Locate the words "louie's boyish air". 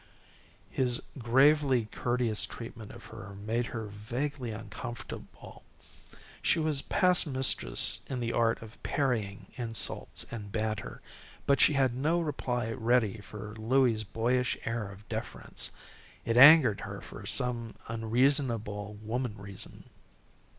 13.57-14.89